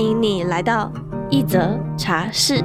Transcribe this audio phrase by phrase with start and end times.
[0.00, 0.90] 欢迎你来到
[1.28, 2.64] 一则茶室。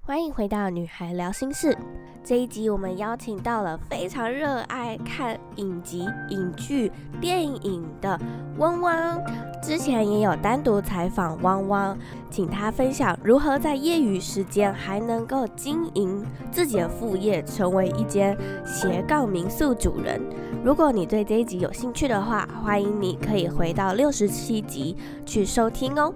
[0.00, 1.76] 欢迎回到女孩聊心事。
[2.22, 8.16] 这一集我们邀请到了非常热爱看影集、影剧、电影的
[8.58, 9.20] 汪汪。
[9.60, 11.98] 之前也有单独采访汪汪，
[12.30, 20.22] 请他分享如何在业余时间还能够经营自己的副业，成为一间斜杠民宿主人。
[20.64, 26.12] 如果你对这一集有兴趣的话，欢迎你可以回到六十七集去收听哦。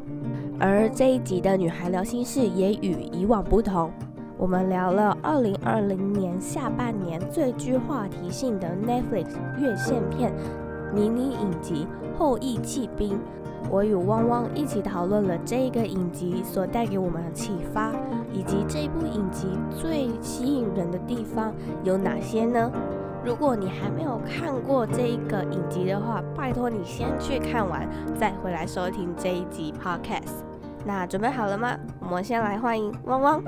[0.58, 3.90] 而这一集的女孩聊心事也与以往不同。
[4.36, 9.28] 我们聊了二零二零年下半年最具话题性的 Netflix
[9.60, 10.32] 院线片
[10.92, 11.86] 迷你影集
[12.18, 13.12] 《后翼弃兵》。
[13.70, 17.92] 我与汪汪一起讨论了这个影集所带给我们的启发，
[18.32, 21.54] 以及这部影集最吸引人的地方
[21.84, 22.70] 有哪些呢？
[23.25, 30.42] 如果你还没有看过这一个影集的话，拜托你先去看完，再回来收听这一集 Podcast。
[30.84, 31.78] 那准备好了吗？
[32.00, 33.41] 我们先来欢迎汪汪。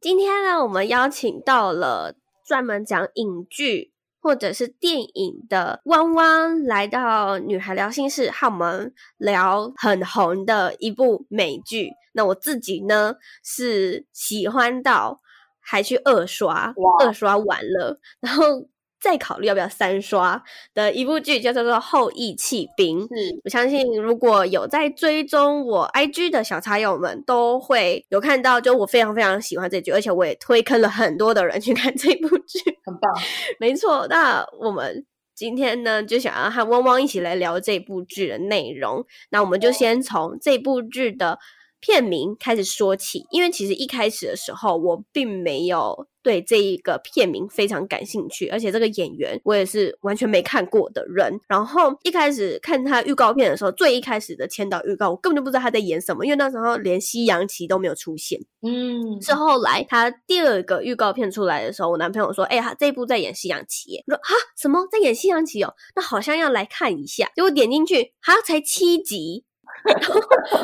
[0.00, 11.92] 今天呢，我们邀请到了专门讲影剧或者是电影的汪汪，来到女孩聊心事，和我们聊很红的一部美剧。
[12.12, 15.20] 那我自己呢，是喜欢到
[15.60, 18.68] 还去二刷，二刷完了，然后。
[19.02, 20.44] 再考虑要不要三刷
[20.74, 23.00] 的一部剧，叫做《后羿弃兵》。
[23.06, 33.10] 嗯，我相信如果有在追踪我 IG 的小茶友们，都会有看到，就我非常非常喜欢这剧，而且我也推坑了很多的人去看这部剧， 很棒。
[33.58, 39.06] 没错，那我们今天呢，就想要和汪汪一起来聊这部剧的内容。
[39.30, 41.38] 那我们就先从这部剧的
[41.80, 46.06] 片名开始说起，因为其实一开始的时候，我并没有。
[46.22, 51.40] 对这一个片名非常感兴趣，而且这个演员我也是完全没看过的人。
[51.48, 58.38] 然后一开始看他预告片的时候，最一开始的签导预告，我根本就不知道他在演什么，因为那时候连西洋棋都没有出现。
[58.60, 65.72] 嗯，是后来他第二个预告片出来的时候，我男朋友说：“哎、欸，他这一部在演西洋棋。”我说：“哈，什么在演西洋棋哦？
[65.96, 69.44] 那好像要来看一下。”结果点进去，哈，才七集。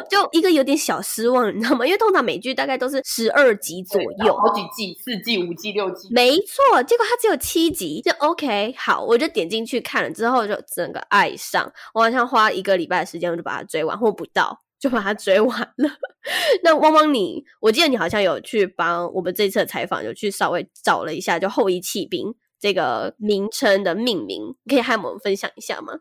[0.08, 1.86] 就一个有点小失望，你知道吗？
[1.86, 6.82] 因为通常美剧大概都是十二集左右，好几季，四季、五季、六季，没错。
[6.82, 8.74] 结果它只有七集，就 OK。
[8.76, 11.72] 好，我就点进去看了之后，就整个爱上。
[11.94, 15.90] 我好像花一个礼拜的时间，我就把它追完，或不到就把它追完了。
[16.62, 22.28] 那汪汪你，我记得你好像有去帮我们这次的采访，有去稍微找了一下，就《后裔弃兵》
[22.58, 26.00] 这个名称的命名，可以和我们分享一下吗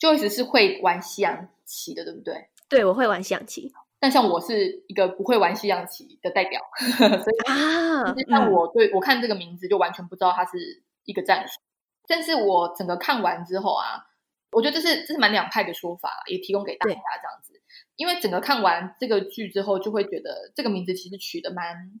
[0.00, 2.48] ？Joyce 是会玩西洋棋的对不对？
[2.68, 11.60] 对，我会玩西洋棋，但像我是一个不会玩西洋棋的代表， 所以啊，像我对、嗯、我看这个名字就完全不知道它是一个战术。
[12.08, 14.06] 但是我整个看完之后啊，
[14.52, 17.52] 我觉得这是这是蛮两派的说法，也提供给大家这样子。
[17.96, 22.00] 因为整个看完这个剧之后，就会觉得这个名字其实取得蛮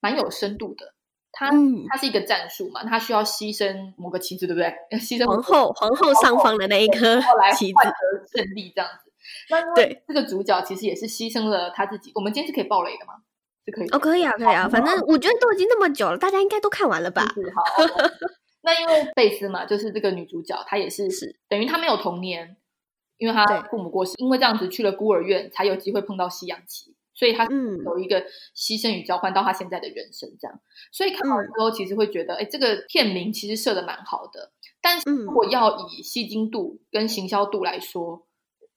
[0.00, 0.94] 蛮有深度的。
[1.32, 4.74] 它、嗯、它是一个战术嘛，它需要牺牲某个棋子，对不对？
[4.90, 7.20] 要 牺牲皇后皇后上方的那一颗
[7.56, 9.12] 棋子，得胜利这样子。
[9.48, 12.10] 那对这个主角其实也是牺牲了他自己。
[12.14, 13.14] 我们今天是可以爆雷的吗？
[13.64, 14.68] 是可以哦，可以啊，可以啊。
[14.68, 17.22] 反正我觉得都已经那么久了，大家应该都看完了吧？
[17.34, 17.62] 是好。
[18.62, 22.56] 那因为贝斯嘛，就是这个女主角，她也是是等于她没有童年，
[23.18, 26.94] 因为她父母过世，因为这样子去了孤儿院，才有机会碰到西洋棋。
[27.12, 27.44] 所以他
[27.84, 28.22] 有一个
[28.56, 30.60] 牺牲与交换到他现在的人生这样，
[30.90, 34.52] 所以看完之后其实会觉得，哎、嗯，这个片名其实设的蛮好的。
[34.80, 38.26] 但是如果要以吸睛度跟行销度来说，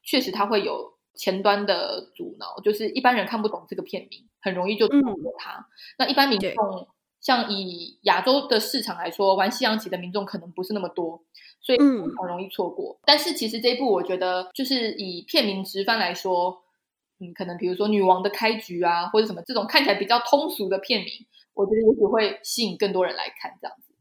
[0.02, 5.52] 确实它会有前端的阻挠，就是一般人看不懂这个片名，很容易就错过它。
[5.52, 5.66] 嗯、
[6.00, 6.88] 那一般民众，
[7.22, 11.24] 像以亚洲的市场来说，玩西洋棋的民众可能不是那么多，
[11.62, 13.00] 所以很容易错过。
[13.06, 16.63] 但是其实这一部，我觉得就是以片名直翻来说。
[17.24, 21.08] 嗯，可能比如说女王的开局啊，或者什么这种看起来比较通俗的片名，
[21.54, 23.94] 我觉得也许会吸引更多人来看这样子。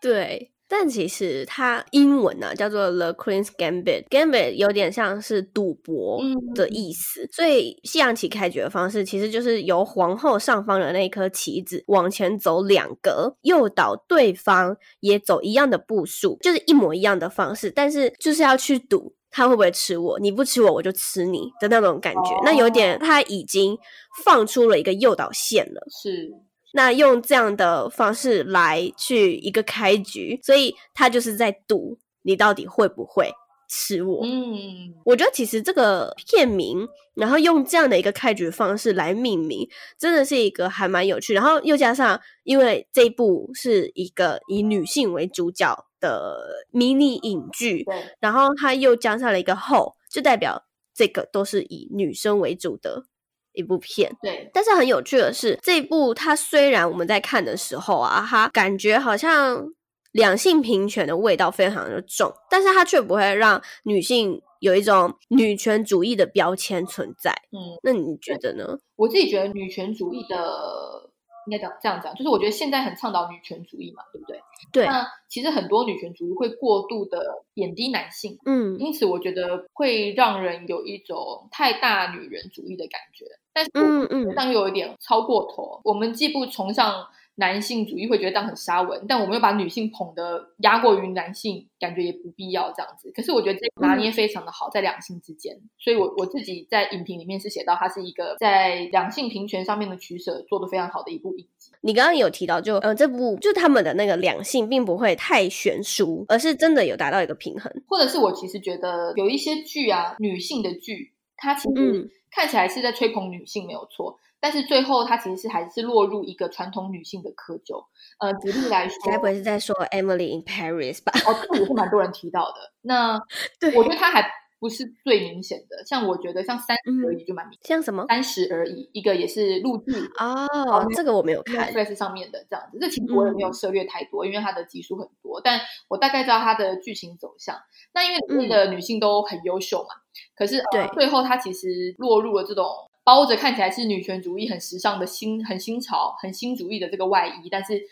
[0.00, 6.22] 对，但其实它英文呢、啊、叫做 The Queen's Gambit，Gambit 有点像是赌博
[6.54, 7.24] 的意思。
[7.24, 22.20] 嗯、所以西洋棋开局的方式其实就是由皇后上方的那颗棋子往前走两格，诱导对方也走一样的步数，就是一模一样的方式，但是就是要去赌他会不会吃我，你不吃我我就吃你的那种感觉。
[22.20, 23.76] 哦、那有点他已经
[24.24, 26.32] 放出了一个诱导线了，是。
[26.72, 33.32] 那用这样的方式来去一个开局，所以他就是在赌你到底会不会
[33.68, 34.20] 吃我。
[34.24, 39.68] 嗯，我觉得其实这个片名，然后用这样的一个开局方式来命名，
[39.98, 41.34] 真的是一个还蛮有趣。
[41.34, 47.84] 然后又加上，因为这一部是一个以女性为主角的迷你影剧，
[48.18, 50.64] 然后他又加上了一个后，就代表
[50.94, 53.04] 这个都是以女生为主的。
[53.52, 59.66] 一部片，对，但是很有趣的是，这部它虽然我们在看的时候啊，它感觉好像
[60.12, 67.32] 两性平权的味道非常的重，但是它却不会让女性有一种女权主义的标签存在。
[67.50, 68.78] 嗯，那你觉得呢？
[68.94, 71.09] 我自己觉得女权主义的。
[71.46, 74.40] 应该讲这样讲，就是我觉得现在很倡导女权主义嘛，对不对？
[74.72, 74.86] 对。
[74.86, 83.26] 那其实很多女权主义会过度的贬低男性，嗯，因此我觉得会让人有一种太大女人主义的感觉。
[83.52, 85.80] 但是，嗯嗯，这样又有一点超过头。
[85.84, 87.06] 我们既不崇尚。
[87.36, 93.10] 男性主义会觉得这样很沙文，但我们又把女性捧得压过于男性，感觉也不必要这样子。
[93.14, 95.58] 可是我觉得这拿捏非常的好，在两性之间。
[95.78, 101.70] 所以我我自己在影评里面是写到，它是一个在两性平权上面的取舍做得非常好的一部影集。
[101.80, 107.72] 你刚刚有提到就，就呃这部就他们的那个两性并不会太悬殊，而是真的有达到一个平衡。
[107.88, 114.18] 或者是我其实觉得有一些剧啊，女性的剧，它其实看起来是在吹捧女性没有错。
[114.40, 117.84] 但是最后，他其实是还是落入一个传统女性的窠臼。
[118.18, 121.12] 呃，举例来说，该不会是在说《Emily in Paris》吧？
[121.26, 122.72] 哦，这个也是蛮多人提到的。
[122.80, 123.20] 那
[123.60, 124.26] 对，我觉得他还
[124.58, 125.84] 不是最明显的。
[125.86, 127.60] 像我觉得像三十而已就蛮明显。
[127.64, 128.04] 像什么？
[128.08, 131.72] 三十而已，一个也是陆剧哦，这个我没有看。
[131.72, 137.56] Netflix 上面的这样子，这其实我也没有涉猎太多，因为它的集数很多，但我大概知道它的剧情走向。
[137.92, 139.88] 那因为里面的女性都很优秀嘛，
[140.34, 142.66] 可是对，最后她其实落入了这种。
[143.10, 147.82] 包着看起来是女权主义很时尚的新、很新潮、很新主义的这个外衣，但是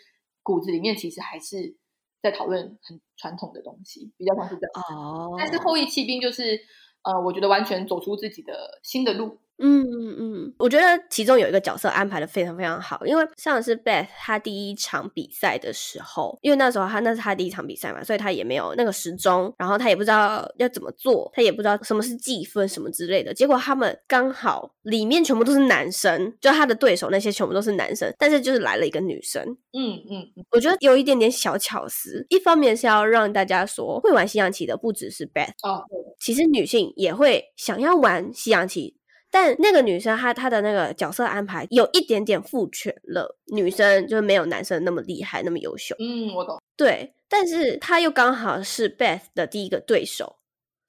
[0.41, 1.75] 骨子里面其实还是
[2.21, 4.97] 在讨论很传统的东西，比较像是这样。
[4.97, 6.61] 哦，但是后羿弃兵就是，
[7.03, 9.37] 呃，我觉得完全走出自己的新的路。
[9.61, 23.33] 嗯嗯嗯，我觉得其中有一个角色安排的非常非常好，因为像是 Beth 她第一场比赛的时候，因为那时候他那是他第一场比赛嘛，所以他也没有那个时钟，然后他也不知道要怎么做，他也不知道什么是计分什么之类的。
[23.33, 29.43] 结果他们刚好里面全部都是男生，就他的对手那些全部都是男生，但是就是来了一个女生。
[29.73, 35.83] 嗯嗯，嗯我觉得有一点点小巧思，一方面是要让大家说会玩西洋棋的不只是 Beth 哦，
[36.19, 38.98] 其实女性也会想要玩西洋棋。
[39.31, 45.95] 但那个女生她她的那个角色安排有一点点父权了，女生就没有男生那么厉害那么优秀。
[45.99, 46.61] 嗯，我懂。
[46.75, 50.37] 对，但是她又刚好是 Beth 的第一个对手，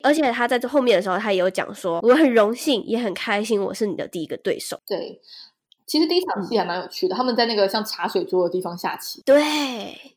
[0.03, 4.81] 而且她在这后面的时候，她也有讲说，我很荣幸也很开心，我是你的第一个对手。
[4.87, 5.21] 对。
[5.91, 9.21] 其实第一场戏还蛮有趣的，嗯、他们在那个像茶水桌的地方下棋。
[9.27, 9.43] 对，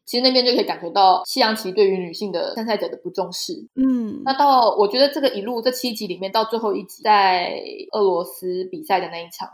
[0.05, 3.53] 其实那边就可以感觉到西洋棋对于女性的参赛者的不重视。
[3.73, 7.59] 嗯，那到我觉得这个一路这七集里面，到最后一集在
[7.91, 9.49] 俄罗斯比赛的那一场，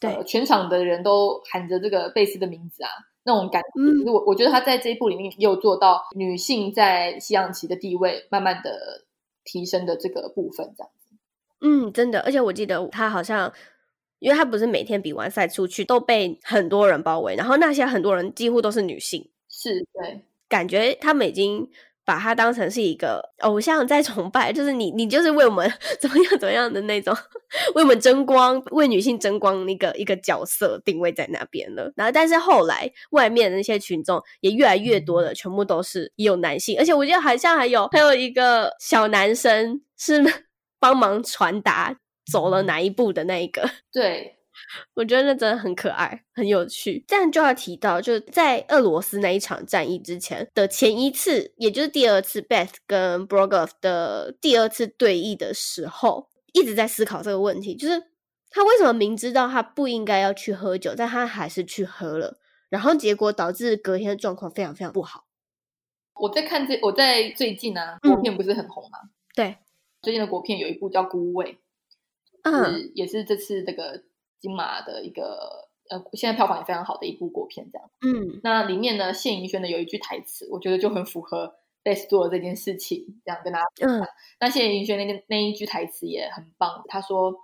[0.00, 2.90] 对、呃，全场的人都喊着这个贝斯的名字啊，
[3.24, 3.68] 那种感觉。
[3.80, 9.04] 嗯，我我觉得他在这一部里面也有做到女性在西洋棋的地位慢慢的
[9.42, 11.16] 提升的这个部分，这样子。
[11.60, 13.52] 嗯，真的，而且我记得他好像。
[14.20, 21.68] 因为他不是每天比完赛出去都被很多人包围，然后那些很多人几乎都是女性，是对，感觉他们已经
[22.04, 27.14] 把他当成是一个偶像在崇拜，就是你你就是为我们 怎么样怎么样的那种，
[27.74, 31.92] 为我们争光，为女性争光那个一个角色定位在那边了。
[31.96, 40.22] 然后但是后来外面的那些群众也越来越多的，全部都是有男性，而且我觉得好像还有还有一个小男生是
[40.80, 41.96] 帮忙传达。
[42.30, 43.68] 走了哪一步的那一个？
[43.92, 44.36] 对，
[44.94, 47.04] 我觉得那真的很可爱，很有趣。
[47.08, 58.02] 这样就要提到，就在俄罗斯那一场战役之前的前一次，也就是第二次 Beth 跟 Brogov 的第二次对弈的时候，一直在思考这个问题，就是
[58.50, 65.26] 他为什么明知道他不应该要去喝酒，但他还是去喝了，然后结果导致隔天的状况非常非常不好。
[66.14, 68.98] 我在看这，我在最近啊，国片不是很红吗？
[69.02, 69.56] 嗯、对，
[70.02, 71.52] 最近的国片有一部叫《孤味》。
[72.42, 74.02] 嗯，也是这次这个
[74.38, 77.90] 金马的一个呃，现在票房也非常好的一部国片，这样。
[78.02, 83.66] 嗯，那里面呢，谢盈萱呢有一句台词，我觉得就很符合 Beth 做的这件事情，这样跟大家。
[83.86, 84.06] 嗯，
[84.38, 87.34] 那谢盈萱那那一句台词也很棒，他说：“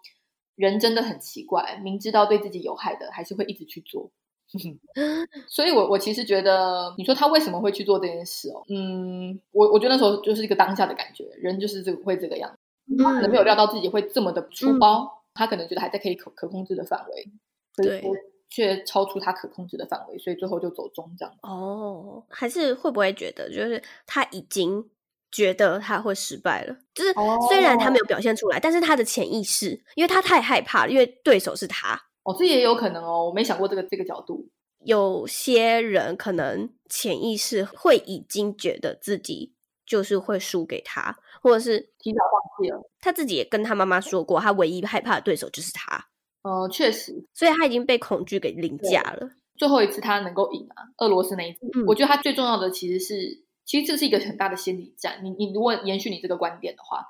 [0.54, 4.10] 人真的很奇怪，明知道对自己有害的，还是会一直去做。
[5.48, 8.62] ”所以我，我我其实觉得，你说他为什么会去做这件事哦？
[8.68, 12.58] 嗯，我我觉得那时候就是一个当下的感觉，人就是这个会这个样子，
[12.98, 17.30] 他可能没有料到自己会这么的出包，嗯、他可能觉得还在可以可可控制的范围。
[17.76, 18.02] 对。
[18.48, 21.34] 却超出他可控制的范围，所以最后就走中这样。
[21.42, 24.88] 哦，还是会不会觉得，就是他已经
[25.32, 26.76] 觉得他会失败了？
[26.94, 27.12] 就是
[27.48, 32.00] 虽然他没有表现出来，哦、但是他的潜意识，因为他太害怕了，因为对手是他。
[32.22, 34.48] 哦，这也有可能哦，我没想过这个这个角度。
[34.84, 42.90] 有些人可能潜意识会已经觉得自己就是会输给他，或者是提早放弃了。
[43.00, 46.06] 他自己也跟他妈妈说过，他唯一害怕的对手就是他。
[46.42, 49.28] 呃，确实，所以他已经被恐惧给凌驾了。
[49.56, 55.20] 最后一次他能够赢啊，俄罗斯那一次，嗯、我觉得他最重要的其实是，其实这是一个很大的心理战。
[55.24, 57.04] 你你如果延续你这个观点的话，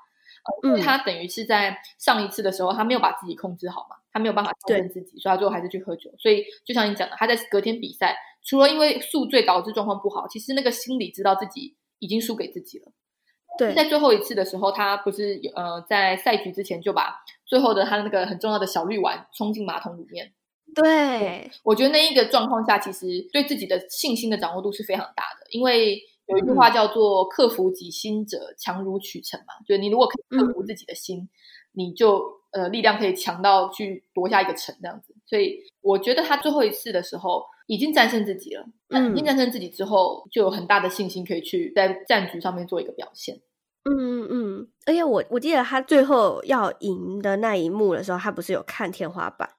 [0.63, 6.09] 呃、嗯，他等于是在上一次的时候，他没有把自己控制好嘛，他没有办法调整自己，所以他最后还是去喝酒。
[6.17, 12.91] 所以就像你讲的，他在隔天比赛，除了因为宿醉导致状况不好，其实那个心理知道自己已经输给自己了。
[13.57, 17.15] 对，在最后一次的时候，他不是呃在赛局之前就把。
[17.49, 20.33] 最后的他的那个很重要的小绿丸冲进马桶里面，
[20.75, 25.47] 对，我觉得那一个状况下，其实对自己的信心的掌握度是非常大的。
[25.51, 31.29] 因为有一句话叫做“克服己心者，强如取成”嘛，就你如果可以克服自己的心，嗯、
[31.71, 32.21] 你就
[32.51, 35.15] 呃力量可以强到去夺下一个城这样子。
[35.25, 43.35] 所以我觉得他最后一次的时候已经战胜自己了，嗯，已经战胜自己之后，就有很大的信心可以去在战局上面做一个表现。
[43.83, 44.27] 嗯嗯。
[44.29, 49.49] 嗯，而且我我记得他最后要赢的那一幕的时候，他不是有看天花板？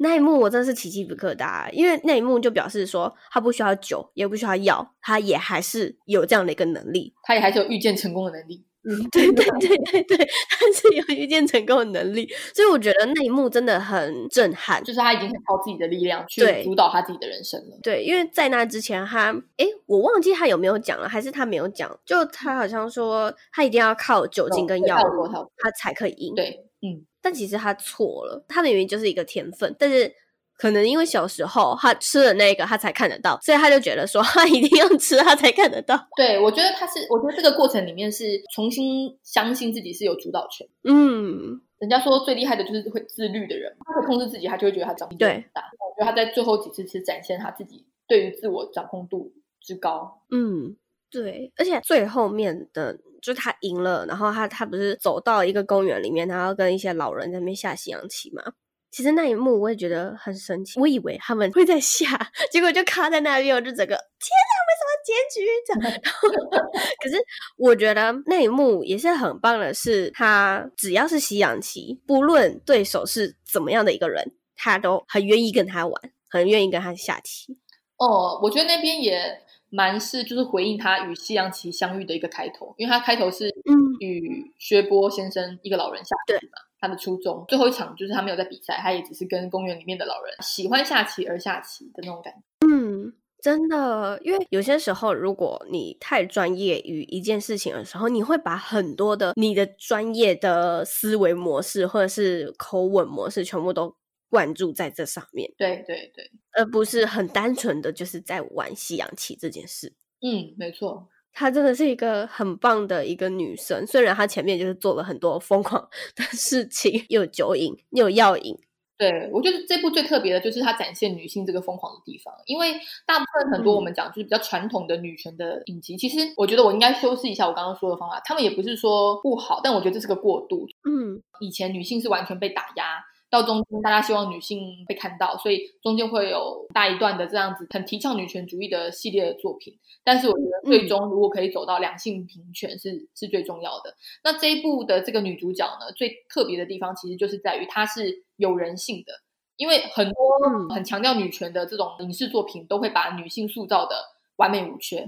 [0.00, 8.64] 那一幕，我真的是起鸡皮疙瘩，因为那一幕就表示说他不需要酒，也不需要药，他也还是有这样的一个能力，他也还是有预见成功的能力。
[8.84, 17.78] 嗯，对对对对对，他是有预见成功的能力，所以我觉得那一幕真的很震撼，就是他已经很靠自己的力量去主导他自己的人生了。
[17.82, 21.98] 对，对，因为在那之前他，他诶我忘记他有没有讲了，还是他没有讲？
[22.06, 25.26] 就他好像说他一定要靠酒精跟药物，
[25.58, 26.34] 他才可以赢。
[26.34, 30.14] 对，嗯，但其实他错了，他的原因就是一个天分，但是。
[30.58, 35.96] 可能因为小时候他吃了那个，他才看得到，所以他就觉得说他一定要吃，他才看得到。
[36.16, 40.66] 对，我觉得他是，我觉得这个过程里面是重新相信自己是有主导权。
[40.82, 45.62] 嗯，人家说最厉害的就是会自律的人，他会控制自己，他就会觉得他掌控度很大。
[45.78, 50.22] 我觉得他在最后几次是展现他自己对于自我掌控度之高。
[50.32, 50.76] 嗯，
[51.08, 58.42] 对，而且最后面的就是他赢了，然后他他不是走到一个公园里面，然后跟一些老人在那边下西洋棋嘛。
[58.90, 62.06] 其实那一幕我也觉得很神奇，我以为他们会在下，
[62.50, 66.00] 结果就卡在那边，我就整个天哪，为什么结局这样？
[67.02, 67.16] 可是
[67.56, 75.94] 我觉得那一幕也是很棒的是，是他只要是西洋棋，不论对手是怎么样的一个人，他都很愿意跟他玩，
[76.30, 77.58] 很愿意跟他下棋。
[77.98, 86.52] 哦，我觉得那边也蛮是就是回应他与西洋棋相遇的一个开头，因为他开头是嗯与薛波先生一个老人下棋嘛。
[86.80, 92.40] 他的初衷，最后一场就是他没有在比赛，他也只是跟公园里面的老人喜欢下棋而下棋的那种感觉。
[92.66, 103.96] 嗯，真的，因为有些时候，如果你太专业于一件事情的时候，你会把很多的你的专业的思维模式或者是口吻模式全部都
[104.30, 105.50] 灌注在这上面。
[105.56, 109.94] 对对对，而不是很单纯的就是在玩西洋棋这件事。
[110.20, 111.08] 嗯，没错。
[111.32, 118.58] 她真的是一个很棒的一个女生，虽然她前面就是做了很多疯狂的 事情，又有酒瘾，又有药瘾。
[118.98, 122.74] 对，我觉得这部最特别的就是她展现女性这个疯狂的地方，因为
[123.06, 130.66] 大部分很多我们讲就是比较传统的女权的影集，嗯、其实我觉得我应该修饰一下我刚刚说的方法，他们也不是说不好，但我觉得这是个过渡。
[130.82, 133.04] 嗯，以前女性是完全被打压。
[133.30, 139.78] 到中间，大家希望女性被看到，所以中间会有大一段的这样子很提倡女权主义的系列的作品。
[140.02, 143.94] 但是我觉得最终如果可以走到两性平权是，是、嗯、是最重要的。
[144.24, 149.12] 那这一部的这个女主角呢，最特别的地方其实就是在于她是有人性的，
[149.56, 153.96] 因为很多很强调女权的这种影视作品都会把女性塑造的
[154.36, 155.06] 完美无缺，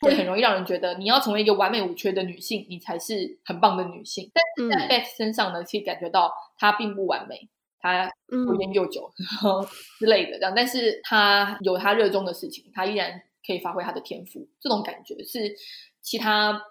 [0.00, 4.28] 会很容易让人觉得你要成为一个完美无缺的女性，你才是很棒的女性。
[4.34, 7.48] 但是在 Beth 身上呢，其实感觉到她并不完美。
[7.80, 9.66] 他又烟又酒，然后
[9.98, 14.48] 之类的这样，但是他有他热衷的事情，他依然可以发挥他的天赋。
[14.60, 15.54] 这种感觉是
[16.02, 16.62] 其他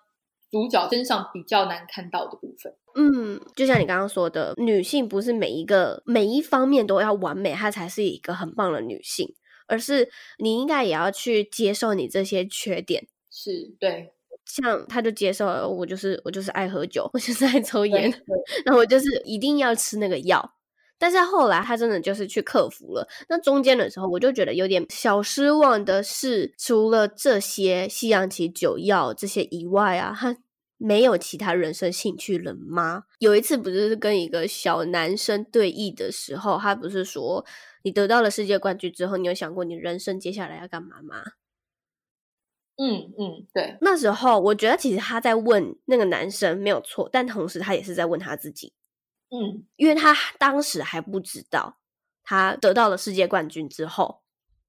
[0.52, 2.74] 主角身上比较难看到的部分。
[2.96, 9.34] 嗯，就像你刚刚说的，女性不是每一个每一方面都要完美，她才是一个很棒的女性，
[9.68, 13.08] 而是你应该也要去接受你这些缺点。
[13.32, 14.12] 是对，
[14.46, 18.12] 像他就接受了，我就是我就是爱喝酒，我就是爱抽烟，
[18.66, 20.54] 然后 我就是一定要吃那个药。
[21.00, 23.08] 但是后来他真的就是去克服了。
[23.30, 30.38] 那中间的时候，我就觉得有点小失望的是，除了这些西洋棋、酒药这些以外啊，他
[30.78, 33.04] 没有其他人生兴趣了吗？
[33.20, 37.46] 有一次不是跟一个小男生对弈的时候，他不是说，
[37.84, 41.24] 你得到了世界冠军之后，你有想过你人生接下来要干嘛吗？
[42.78, 43.78] 嗯嗯，对。
[43.82, 48.72] 那时候我觉得其实他在问那个男生没有错，但同时他也是在问他自己。
[49.32, 51.78] 嗯，因为他当时还不知道，
[52.24, 54.22] 他得到了世界冠军之后，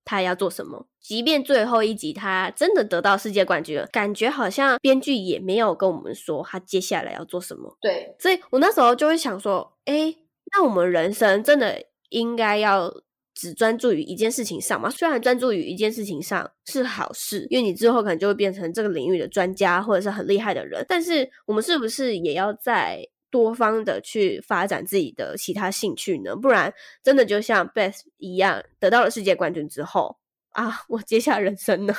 [0.05, 0.87] 他要做什么。
[1.01, 7.75] 即便最后一集他真的得到世界冠军了，感觉好像编剧也没有跟我们说他接下来要做什么。
[7.81, 10.15] 对，所以我那时候就会想说，哎，
[10.53, 12.93] 那我们人生真的应该要
[13.35, 14.91] 只专注于一件事情上吗？
[14.91, 26.35] 虽然专注于一件事情上是好事，因为你之后可能就会变成这个领域的专家或者是很厉害的人，但是我们是不是也要在多方的去发展自己的其他兴趣呢？
[26.35, 26.73] 不然
[27.03, 30.19] 真的就像 Beth 一样，得到了世界冠军之后
[30.51, 31.95] 啊，我接下来人生呢？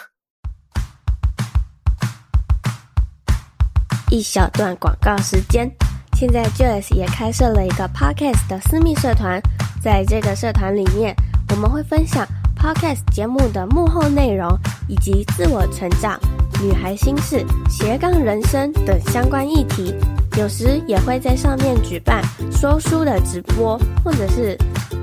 [4.12, 5.72] 一小段广告时间，
[6.18, 9.42] 现在 Joyce 也开设了一个 Podcast 的私密社团，
[9.82, 11.16] 在这个社团里面，
[11.52, 14.50] 我们会分享 Podcast 节目的幕后内容，
[14.90, 16.20] 以及自我成长、
[16.62, 19.96] 女孩心事、斜杠人生等相关议题。
[20.38, 24.58] 有时也会在上面举办说书的直播，或者是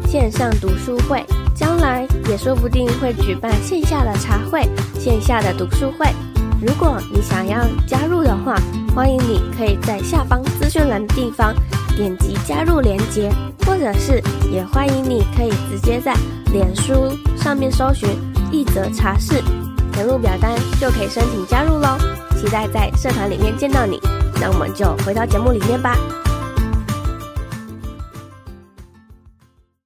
[0.06, 1.25] 线上读书会。
[1.54, 4.62] 将来也说不定会举办线下的茶会、
[4.99, 6.06] 线下的读书会。
[6.62, 8.54] 如果你想要加入的话，
[8.94, 11.52] 欢迎你可以在下方资讯栏的地方
[11.97, 13.28] 点击加入链接，
[13.66, 16.14] 或者是也欢迎你可以直接在
[16.52, 18.08] 脸书上面搜寻
[18.52, 19.42] 一则茶室，
[19.92, 21.99] 填入表单就可以申请加入喽。
[22.37, 24.00] 期待在社团里面见到你。
[24.40, 25.97] 那我们就回到节目里面吧。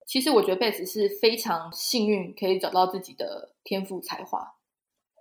[0.07, 4.47] 其实我觉得 Beth 是非常幸运，可以找到自己的天赋才华。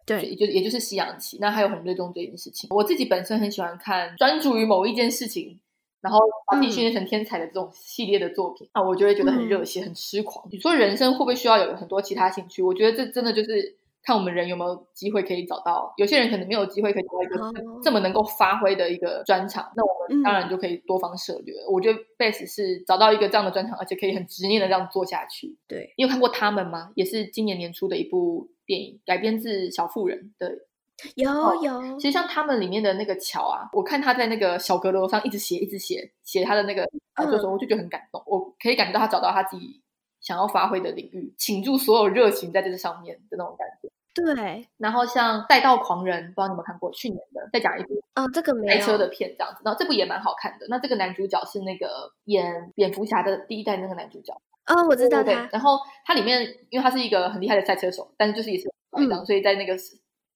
[0.06, 1.38] 对，也就也就是西洋棋。
[1.40, 2.70] 那还有很热衷这件事情。
[2.72, 5.58] 我自己本身很喜欢看专注于某一件事情，
[6.02, 6.20] 然后
[6.52, 8.70] 把自己训练成天才的这种系列的作品。
[8.74, 10.46] 那、嗯、我就会觉得很热血、嗯、很痴狂。
[10.52, 12.62] 你说人生会不会需要有很多其他兴趣？
[12.62, 13.78] 我觉得这真的就是。
[14.04, 21.54] 看我们人有没有机会可以找到，有些人可能没有机会可以找到一个这么能够发挥的一个专场，那我们当然就可以多方涉略。
[21.70, 25.58] 我觉得 base 是找到一个这样的专场，而且可以很执念的这样做下去。
[25.68, 26.92] 对，你有看过他们吗？
[26.96, 30.68] 也是今年年初的一部电影，改编自《小妇人》的。
[31.16, 31.32] 有
[31.64, 38.22] 有、哦，其实像他们里面的那个乔啊，我看他在那个小阁楼上一直写，一直写，写他的那个工作的时候，我就觉得很感动。
[38.28, 39.82] 我可以感觉到他找到他自己
[40.22, 43.90] 想要发挥的领域，倾注所有热情在这个上面的那种感觉。
[44.14, 46.92] 对，然后像《赛道狂人》，不知道你有没有看过？
[46.92, 48.74] 去年的，再讲一部啊、哦，这个没有。
[48.74, 50.66] 赛车的片这样子，然后这部也蛮好看的。
[50.68, 54.34] 那这个男主角是那个演蝙蝠侠的第一代那个男主角
[54.68, 55.24] 哦，我知道他。
[55.24, 59.78] 对，然后他里面，因为他是一个很厉害的赛车手，但是就是也是一样、嗯，所以在那个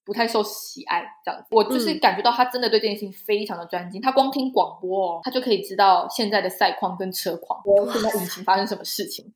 [0.05, 1.47] 不太受喜爱这样子。
[1.51, 9.33] 我就是感觉到他真的对这件事情非常的专精，他光听广播哦，他就可以知道现在的赛况跟车况，现在引擎发生什么事情。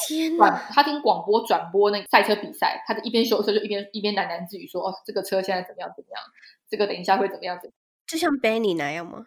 [0.00, 0.60] 天呐！
[0.70, 6.22] 他听广播转播那个赛车比赛，他就一边修车就一边一边喃喃自语说：“哦，这个车现在怎么样怎么样？
[6.68, 7.56] 这个等一下会怎么样？
[7.60, 7.74] 怎么样？”
[8.08, 9.26] 就像 Benny 那样吗？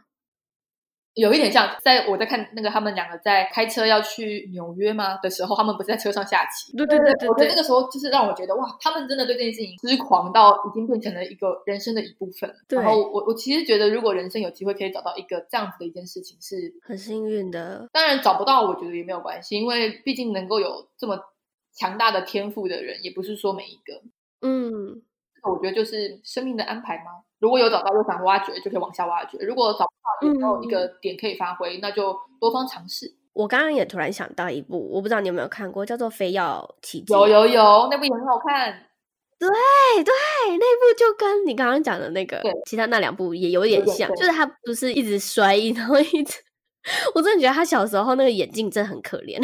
[1.16, 6.76] 有一点像，在我在看那个他们两个在开车要去纽约吗的时候，他们不是在车上下棋？
[6.76, 12.52] 对对对我觉得那个时候就是让我觉得哇，他们真的对这件事情痴狂到已经变成了一个人生的一部分。
[12.68, 17.88] 对，然后我我其实觉得，如果人生有机会可以找到一个这样子的一件事情，是很幸运的。
[17.92, 21.20] 当然找不到，我觉得也没有关系，因为毕竟能够有这么
[21.76, 24.02] 强大的天赋的人，也不是说每一个。
[24.42, 25.02] 嗯，
[25.44, 27.22] 我觉得就是生命的安排吗？
[27.44, 29.92] 如果有找到又想挖掘，就可以往下挖掘；如果找不
[30.26, 33.14] 到，有没有一个点可以发挥，嗯，那就多方尝试。
[33.34, 37.14] 我刚刚也突然想到一部，我不知道你有没有看过，叫做《非要奇迹》。
[37.18, 38.72] 有有有，那部也很好看。
[39.38, 40.14] 对对，
[40.58, 46.40] 那部就跟你刚刚讲的那个，其他那两部也有点像，就是他不是一直摔， 然后一直，
[47.14, 49.38] 我真的觉得他小时候那个眼镜真的很可怜。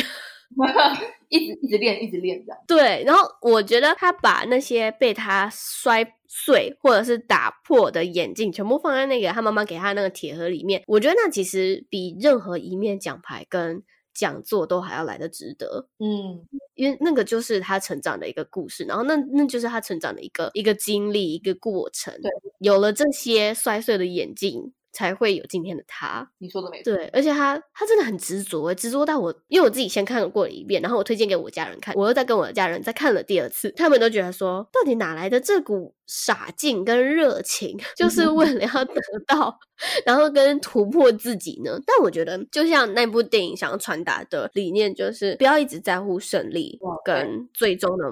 [1.29, 2.59] 一直一直练，一直练这样。
[2.67, 10.83] 对，然后我觉得他把那些被他摔碎或者是打破的眼镜，全部放在那个他妈妈给他那个铁盒里面。
[10.87, 13.83] 我觉得那其实比任何一面奖牌跟
[14.13, 15.87] 讲座都还要来的值得。
[15.99, 22.13] 嗯，因为那个就是他成长的一个故事，然后那那就是他成长的一个一个经历，一个过程。
[22.21, 24.73] 对，有了这些摔碎的眼镜。
[24.91, 26.29] 才会有今天的他。
[26.39, 26.93] 你说的没错。
[26.93, 38.93] 对，而且他他真的很执着，执着到我，因为我自己先看过了一遍，然后我推荐给我家人看，我又再跟我的家人再看了第二次，他们都觉得说，到底哪来的这股傻劲跟热情， 就是为了要得
[39.27, 39.59] 到，
[40.05, 41.79] 然后跟突破自己呢？
[41.85, 48.05] 但我觉得，就像那部电影想要传达的理念，就是不要一直在乎胜利跟最终的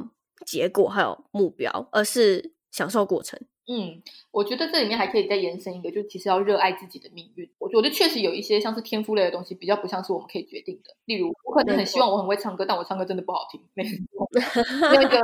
[0.45, 3.39] 结果还有目标，而是享受过程。
[3.69, 4.01] 嗯，
[4.31, 7.49] 我觉得这里面还可以再延伸一个，就其实要热爱自己的命运。
[7.59, 10.95] 我觉得确实有一些像是天赋类的东西，比较不像是我们可以决定的。
[11.03, 13.83] 例如，我可能很希望我很会唱歌，但我唱歌真的不好听，没
[14.93, 15.19] 那个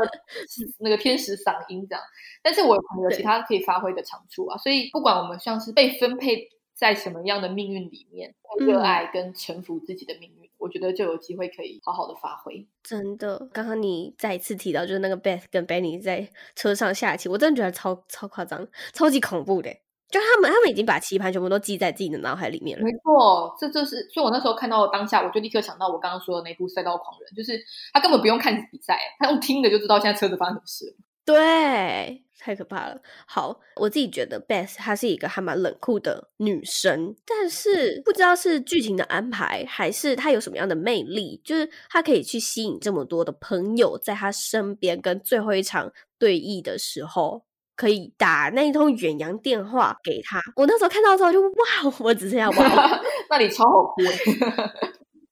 [0.80, 2.04] 那个天使嗓音这样。
[2.42, 4.58] 但是我可能有其他可以发挥的长处啊。
[4.58, 10.38] 所以不管我们像是被分配在什么样的命运里面，热爱跟臣服自己的命运。
[10.38, 12.66] 嗯我觉得就有机会可以好好的发挥。
[12.82, 19.70] 真的，刚刚你再一次提到，就是那个 Beth 跟 Benny 在车上下棋，我真的觉得超超夸张，超级恐怖的。
[20.10, 22.86] 就他们，他们已经把棋盘全部都记在自己的脑海里面了。
[22.86, 30.96] 没错，这就是，所以我那时候看到当下，我就立刻想到我刚刚说的那部《赛道狂人》，就是他根本不用看比赛，他用听的就知道现在车子发生什么事。
[31.26, 32.24] 对。
[32.40, 33.00] 太可怕了。
[33.26, 50.42] 好，我自己觉得 Beth 她是一个还蛮冷酷的女生，但是不知道是剧情的安排，还是她有什么样的魅力，就是她可以去吸引这么多的朋友在她身边，跟最后一场对弈的时候，可以打那一通远洋电话给她。
[50.56, 54.02] 我那时候看到之后就哇，我只剩下哇， 那你超好哭。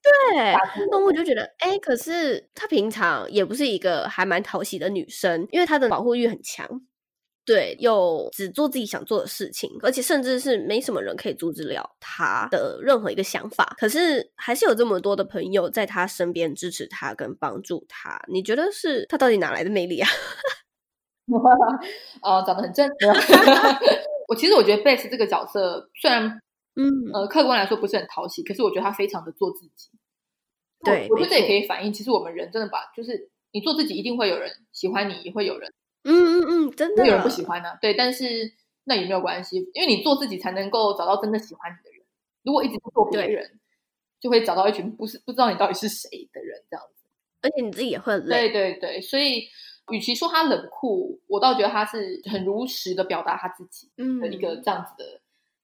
[0.03, 0.55] 对，
[0.89, 6.81] 那我就觉得，哎，可是她平常也不是一个还蛮讨喜的女生，因为她的保护欲很强。
[7.43, 13.75] 对，又只做自己想做的事情，而且甚至是没什么人可以阻止了他的任何一个想法。
[13.79, 18.21] 可是还是有这么多的朋友在他身边支持他跟帮助他。
[18.27, 20.07] 你觉得是他到底哪来的魅力啊？
[22.21, 22.87] 呃， 长得很正。
[24.29, 26.23] 我其实我觉得 Beth 这个角色虽然
[26.75, 29.89] 嗯呃客观来说不是很讨喜，可是我觉得他非常的做自己。
[30.83, 35.73] 对，我觉得这也可以反映，其实我们人真的把就是你做自己，一定会有人喜欢你，也会有人。
[36.03, 37.79] 嗯嗯嗯，真的，有人不喜欢呢、啊。
[37.81, 38.53] 对，但是
[38.85, 42.05] 那也没有关系，因为你做自己才能够找到真的喜欢你的人。
[42.43, 43.59] 如果一直不做别人，
[44.19, 47.05] 就会找到一群不是不知道你到底是谁的人，这样子。
[47.41, 48.49] 而且你自己也会累。
[48.49, 49.47] 对对对，所以
[49.91, 55.20] 与其说他冷酷，我倒觉得他是很如实的表达他自己的一个这样子的。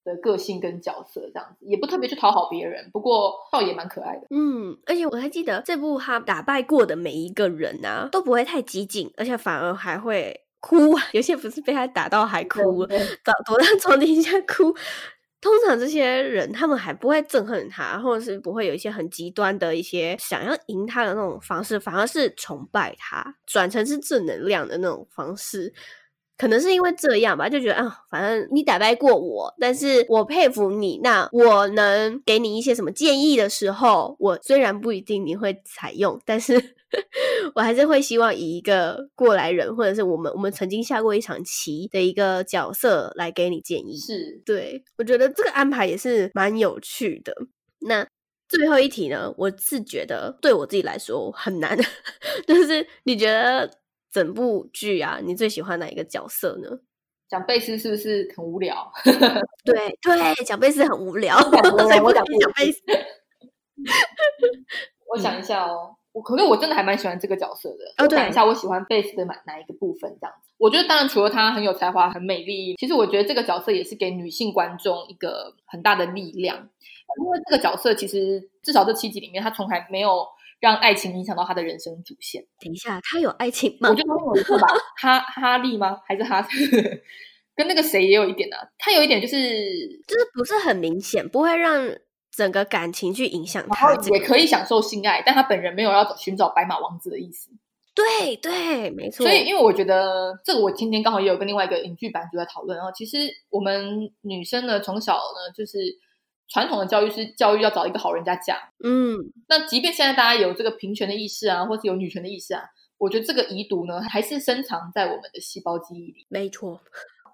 [0.07, 4.27] 嗯的个性跟角色这样子，也不特别去讨好别人，不过倒也蛮可爱的。
[4.29, 10.95] 嗯，而且我还记得这部他打败过的每一个人啊，都不会太激进，而且反而还会哭。
[11.11, 14.73] 有些不是被他打到还哭了，躲躲在床底下哭。
[15.41, 25.73] 通常这些人他们还不会憎恨他，或者是不会有一些很极端的一些想要赢他的那种方式，反而是崇拜他，转成是正能量的那种方式。
[26.37, 30.99] 可能是因为这样吧，就觉得啊，反正你打败过我，但是我佩服你。
[31.03, 36.53] 那我能给你一些什么建议的时候，我虽然不一定你会采用，但是
[37.55, 43.97] 我还是会希望以一个过来人，或者是我们我们曾经下过一场棋的一个角色来给你建议。
[43.97, 47.33] 是，对，我觉得这个安排也是蛮有趣的。
[47.79, 48.07] 那
[48.47, 51.75] 最后一题呢，我是觉得对我自己来说很难，
[52.47, 53.69] 就是你觉得？
[54.17, 56.67] 整部剧啊，你最喜欢哪一个角色呢？
[57.29, 58.91] 讲贝斯是不是很无聊？
[59.63, 61.37] 对对，讲贝斯很无聊。
[61.37, 62.81] 我讲讲贝斯。
[65.13, 67.85] 我想一下哦，我可是我真的还蛮喜欢这个角色的。
[67.99, 70.17] 哦，我想一下，我喜欢贝斯的哪哪一个部分？
[70.19, 76.57] 这样子，我觉得当然除了她很有才华、很美丽，其实我觉得这个角色也是给女性观众一个很大的力量。
[77.19, 80.25] 因为这个角色其实至少这七集里面，她从来没有。
[80.59, 82.43] 让爱情影响到他的人生主线。
[82.59, 83.89] 等一下，他有爱情吗？
[83.89, 84.67] 我觉得他有一个吧。
[85.01, 85.99] 哈 哈利吗？
[86.05, 86.45] 还是哈？
[87.55, 88.57] 跟那个谁也有一点啊。
[88.77, 89.37] 他有一点就是，
[90.07, 91.89] 就是不是很明显，不会让
[92.31, 93.95] 整个感情去影响他。
[94.11, 97.49] 也可以享受性爱，但他本人没有要寻找白马王子的意思。
[97.93, 99.25] 对对，没错。
[99.25, 102.77] 所以，因为我觉得这个，我今天刚好也有跟另外一个影剧版主在讨论。
[102.77, 103.17] 然后，其实
[103.49, 105.79] 我们女生呢，从小呢，就是。
[106.49, 109.17] 传统的教育是教育要找一个好人家嫁，嗯，
[109.49, 112.63] 那即便现在大家有这个平权的意识啊，或是有女权的意识啊，
[112.97, 116.25] 我觉得这个遗毒呢，还是深藏在我们的细胞记忆里。
[116.29, 116.79] 没错，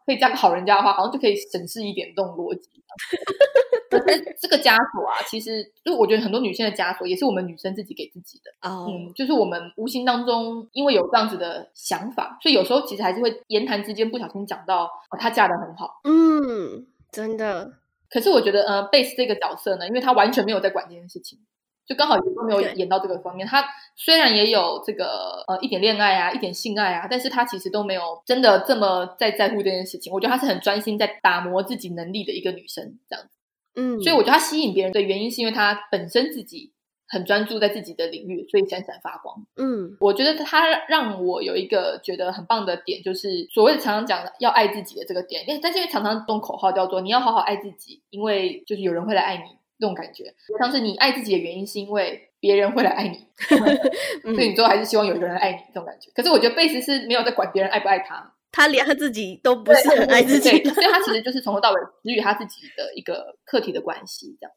[0.06, 2.70] 可以嫁个好人家的话，好像就可以省事一点这种逻辑。
[3.90, 8.68] 但是这个枷锁啊，其实就我觉得很多女性的枷锁，也是我们女生自己给自己的。
[8.68, 16.02] 哦，嗯，就是我们无形当中因为有这样子的想法，所以有时候其实还是会言谈之间不小心讲到，哦，她嫁的很好。
[16.04, 17.74] 嗯，真的。
[18.14, 21.40] 可是我觉得，呃，贝斯这个角色呢，因为他完全没有在管这件事情，
[21.84, 23.48] 就刚好也都没有演到这个方面。
[23.48, 30.14] 他虽然也有这个呃一点恋爱啊，一点性爱啊，但是他其实都没有真的这么在在乎这件事情。
[30.14, 33.32] 我觉得他是很专心在打磨自己能力的一个女生，这样子。
[33.76, 36.73] 嗯，所以我觉得他吸引别人的原因是因为他本身自己
[37.14, 39.46] 很专注在自己的领域，所以闪闪发光。
[39.56, 45.48] 嗯，我觉得他让我有一个觉得很棒的点，就是所谓的常常讲要爱自己的这个点。
[45.48, 49.44] 因为但是因为常常用口号叫做你要好好爱自己，因为就是有人会来爱你
[49.80, 50.34] 这种感觉。
[50.60, 53.28] 像是你爱自己的原因是因为别人会来爱你，
[54.34, 56.10] 所以你最后还是希望有一个人来爱你这种感觉。
[56.16, 58.34] 可是我觉得贝斯是没有在管别人爱不爱他。
[58.52, 64.52] 他连他自己都不是很爱自己，所以他其实就是从头到尾只与他自己的一个课题的关系这样。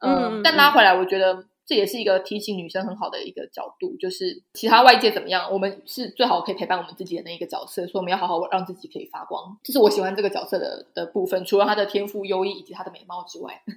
[0.00, 9.58] 嗯，但拉回来，我觉得这也是一个提醒女生很好的一个角度，就是其他外界怎么样，我们是最好可以陪伴我们自己的那一个角色，所以我们要好好让自己可以发光。
[9.62, 13.62] 这是我喜欢这个角色的的部分，除了他的天赋优异以及他的美貌之外。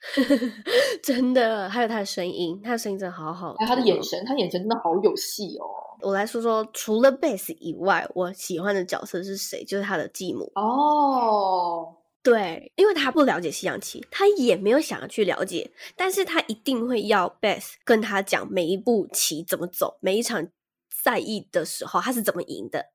[1.02, 5.66] 真的，还有他的声音，他的声音真的好好，还有他的眼神，他眼神真的好有戏哦。
[6.02, 9.64] 我来说说，除了贝斯以外，我喜欢的角色是谁？
[9.64, 11.96] 就是他的继母哦。
[12.22, 20.48] 对，因为他不了解西洋棋，他也没有想要去了解，但是他一定会要 Beth 跟他讲每一步棋怎么走，每一场
[20.90, 22.86] 赛役的时候他是怎么赢的。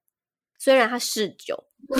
[0.59, 1.65] 虽然他嗜酒。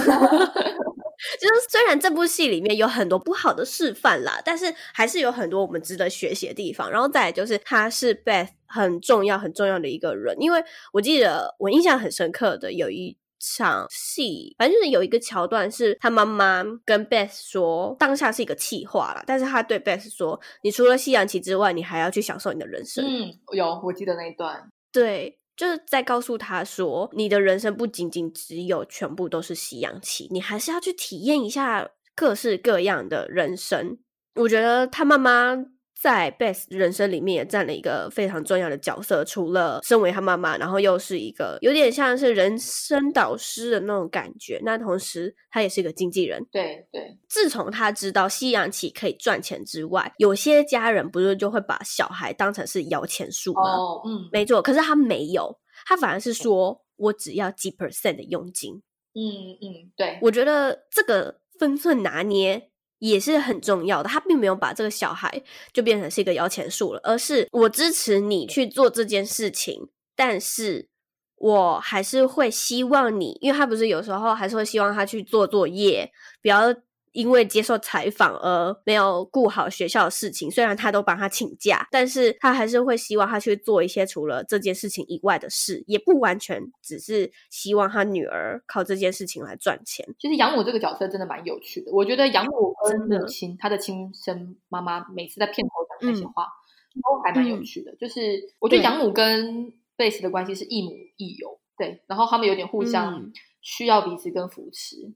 [1.40, 6.92] 就是虽然这部戏里面有很多不好的示范啦，但是还是有很多我们值得学习的地方。
[6.92, 13.16] 然后再来就是他是 Beth 很重要很重要的一个人，因为我记得我印象很深刻的有一
[13.56, 23.06] 场戏，反正就是有一个桥段是他妈妈跟 Beth 说，当下是一个气话了，但是他对 Beth 说，你除了西洋棋之外，你还要去享受你的人生。
[23.06, 24.70] 嗯，有，我记得那一段。
[24.92, 25.40] 对。
[25.56, 34.00] 就是在告诉他说，你的人生不仅仅只有全部都是西洋棋，你还是要去体验一下各式各样的人生。
[34.34, 35.56] 我觉得他妈妈。
[36.04, 44.60] 在 Beth 人生里面也占了一个非常重要的角色，除了身为他妈妈，然后又是一个有点像是人生导师的那种感觉。
[44.66, 46.46] 那同时，他也是一个经纪人。
[46.52, 47.18] 对对。
[47.30, 53.62] 自从他知道西洋棋可以赚钱之外，有些家人不是就会把小孩当成是摇钱树吗？
[53.62, 54.62] 哦，嗯，没错。
[54.62, 58.84] 可是他没有，他反而是说我只要几 percent 的佣金。
[59.16, 60.20] 嗯嗯，对。
[60.22, 62.73] 我觉得这个分寸拿捏。
[63.08, 70.88] 也是很重要的，他并没有把这个小孩就变成是一个摇钱树了，而是我支持你去做这件事情，但是
[71.36, 76.12] 我还是会希望你，因为他不是有时候还是会希望他去做作业，
[76.42, 76.74] 不要。
[77.14, 90.06] 因为接受采访而没有顾好学校的事情，虽然他都帮他请假，但是他还是会希望他去做一些除了这件事情以外的事，也不完全只是希望他女儿靠这件事情来赚钱。
[90.20, 96.48] 其实养母这个角色真的蛮有趣的，我觉得养母跟母亲，她的亲生妈妈每次在片头讲那些话，
[96.96, 97.92] 嗯、都还蛮有趣的。
[97.92, 105.14] 嗯、就是我觉得养母跟贝斯的关系是亦母亦友，对，然后他们有点互相需要彼此跟扶持。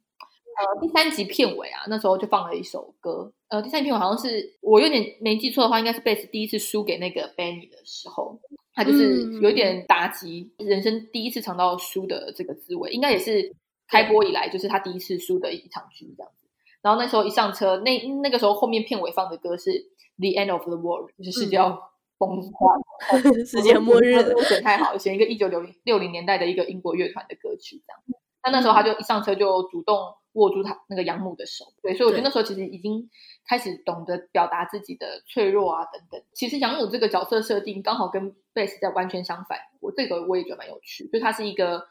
[0.58, 3.32] 嗯呃，第三集片尾啊，那时候就放了一首歌。
[3.50, 8.39] 呃，第三集片尾好像是我有点没记错的话，应该是贝斯第一次输给那个 Benny 的时候，
[8.74, 13.56] 他就是有一点打击，人生第一次尝到输的这个滋味，应该也是
[13.88, 16.48] 开播以来就是他第一次输的一场剧这样子。
[16.82, 19.72] 然后那时候一上车，那那个时候后面片尾放的歌是
[20.17, 21.80] The End of the World，就是世界要
[22.17, 22.67] 崩坏，
[23.12, 24.15] 嗯、世界末日，
[24.46, 28.22] 选太好，选一个一九六零六零年代的一个英国乐团的歌曲这样。
[28.43, 29.96] 那那时候他就一上车就主动。
[30.38, 33.10] 握住他那个养母的手，对，所以我觉得那时候其实已经
[33.45, 36.23] 开始懂得表达自己的脆弱啊等等。
[36.32, 41.88] 其实养母这个角色设定刚好跟贝斯在完全相反，我这个我也觉得蛮有趣，就她是一个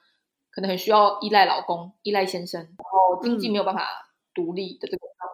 [0.50, 5.28] 可能很需要依赖老公、依赖先生，然后经济没有办法独立的这个状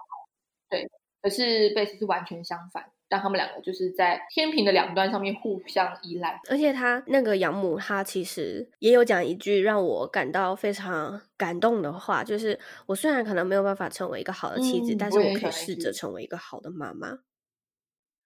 [0.71, 1.02] 态，对。
[1.23, 2.85] 可是贝斯是完全相反。
[3.09, 17.19] 但他们两个就是在天平的两端上面互相依赖，而且他那个养母，他其实也有讲一句让我感到非常感动的话，就是我虽然可能没有办法成为一个好的妻子，嗯、但是我可以试着成为一个好的妈妈。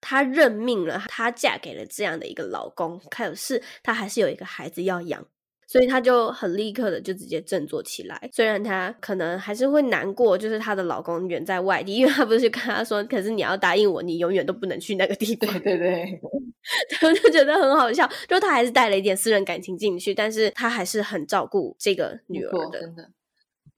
[0.00, 5.26] 她认命了，她嫁给了这样的一个老公，可是她还是有一个孩子要养。
[5.66, 15.52] 所以她就很立刻的就直接振作起来，虽然她可能还是会难过，就是她的老公远在外地，因为她不是跟她说，可是你要答应我，你永远都不能去那个地方。
[15.61, 16.20] 对 对对，
[17.02, 23.11] 我 就觉得很好笑，就她还是带了一点私人感情进去，但是她还是很照顾这个女儿的，真的。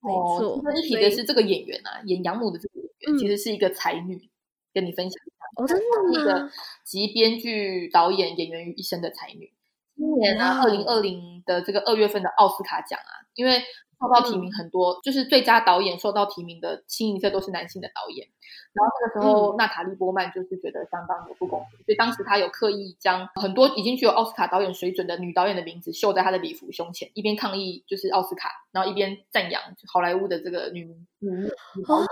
[0.00, 0.60] 没错。
[0.62, 4.30] 那一提的是这个演员啊，演养母的这个演员，其实是一个才女，嗯、
[4.74, 5.62] 跟你分享一下。
[5.62, 6.12] 哦，真的吗？
[6.12, 6.50] 一个
[6.84, 9.50] 集编剧、导演、演员于一身的才女。
[9.98, 13.58] 今年呢，二零二零的这个二月份的奥斯卡奖啊，因为
[14.00, 18.28] 受到提名很多，嗯、就是最佳导演受到提名的清一色都是男性的导演。
[18.72, 29.60] 然后那个时候，娜塔莉波曼就是觉得相当的不公平，所以当时她有刻意将很多已经具有奥斯卡导演水准的女导演的名字绣在她的礼服胸前，一边抗议就是奥斯卡，然后一边赞扬
[29.92, 30.84] 好莱坞的这个女
[31.18, 31.50] 女女
[31.84, 32.06] 导演。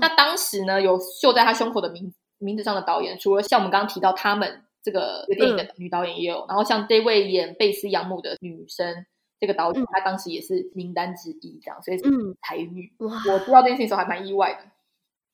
[0.00, 9.06] 那当时呢，有绣在她胸口的名名字上的导演，除了像我们刚刚提到他们这个电影的女导演也有，然后像这位演贝斯养母的女生，
[9.38, 12.04] 这个导演她当时也是名单之一，这样，所以是
[12.42, 12.92] 才女。
[12.98, 14.60] 哇我知道这件事情的时候还蛮意外的。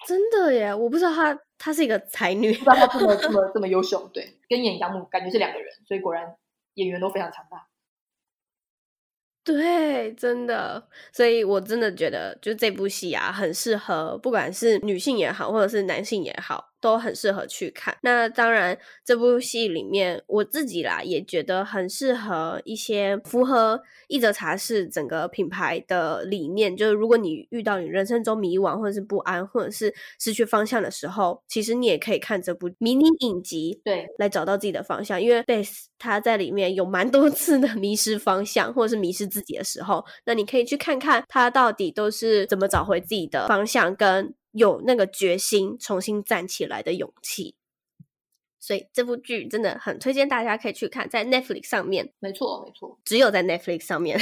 [0.07, 6.37] 真的耶，我不知道她她是一个才女，不知道她这么 这么这么优秀，对，跟演养母感觉是两个人，所以果然
[6.75, 7.67] 演员都非常强大。
[9.45, 16.69] 对，真的，所以我真的觉得，就这部戏啊，很适合不管是女性也好，或者是男性也好。
[16.81, 17.97] 都很适合去看。
[18.03, 26.77] 那当然，这部戏里面我自己啦也觉得很适合一些符合一则茶室整个品牌的理念。
[26.77, 35.21] 就是如果你遇到你人生中迷惘或者是不安或者是失去方向的时候，其实你也可以看这部迷你影集，对，来找到自己的方向。
[35.21, 44.35] 因为贝斯他在里面有蛮多 次的迷失方向或者是迷失自己的时候，那你可以去看看他到底都是怎么找回自己的方向跟。
[44.59, 47.55] 有那个决心重新站起来的勇气，
[48.59, 52.13] 所以这部剧真的很推荐大家可以去看，在 Netflix 上面。
[52.19, 54.19] 没错，没错，只有在 Netflix 上面，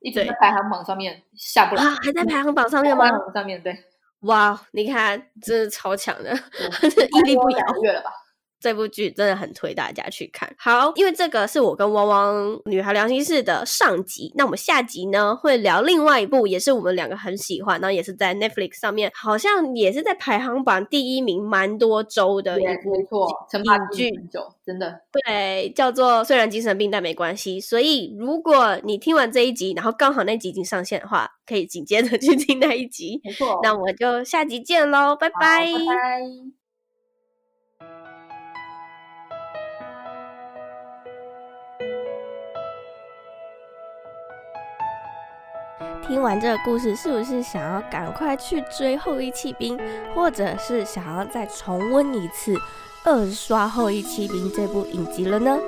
[0.00, 1.82] 一直在排行榜上面下不来。
[1.82, 3.04] 啊还在排行榜上面吗？
[3.04, 3.76] 排行榜上面，对。
[4.20, 6.32] 哇，你看，真的超强的，
[7.18, 7.58] 屹立不摇。
[7.82, 8.10] 月了吧？
[8.66, 10.52] 这部剧真的很推大家去看。
[10.58, 24.10] 好，因为这个是我跟汪汪女孩聊心事的上集，那我们下集呢会聊另外一部，也是我们两个很喜欢，然后也是在 Netflix 上面，好像也是在排行榜第一名，蛮多周的一部没错，成霸剧
[24.66, 27.60] 真的对，叫做虽然精神病但没关系。
[27.60, 33.20] 所以如果你听完这一集，然后刚好那集已经上线的话，可以紧接着去听那一集。
[33.22, 36.65] 没错，那我们就下集见喽，拜拜，拜拜。
[46.06, 49.76] 听完这个故事，是不是想要赶快去追《后翼弃兵》，
[50.14, 52.54] 或者是想要再重温一次
[53.04, 55.58] 二刷《后翼弃兵》这部影集了呢？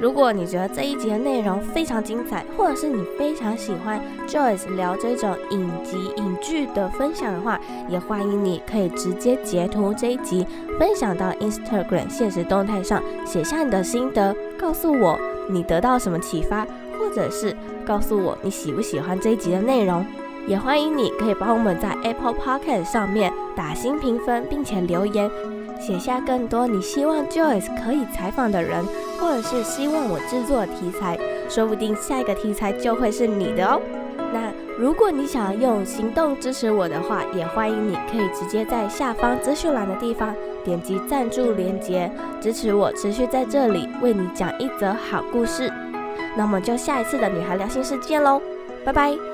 [0.00, 10.44] 如果你觉得这一集的内容非常精彩，或者是你非常喜欢 Joyce 聊这种影集影剧的分享的话，也欢迎你可以直接截图这一集
[10.78, 16.66] 分享到 Instagram 现实动态上，写下你的心得，告诉我你得到什么启发。
[17.00, 20.04] 或者是告诉我你喜不喜欢这一集的内容，
[20.46, 25.30] 也欢迎你可以帮我们在 Apple Podcast 上面打星评分，并且留言
[25.80, 28.84] 写下更多你希望 Joyce 可以采访的人，
[29.18, 33.80] 或者是希望我制作的题材，说不定下一个题材就会是你的哦。
[34.32, 40.34] 那如果你想用行动支持我的话，也欢迎你可以直接在下方资讯栏的地方
[40.64, 42.10] 点击赞助连接，
[42.40, 45.72] 支持我持续在这里为你讲一则好故事。
[46.36, 48.40] 那么就下一次的女孩聊心事见喽，
[48.84, 49.29] 拜拜。